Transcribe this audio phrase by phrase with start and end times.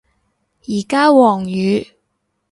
[0.67, 1.85] 而家黃雨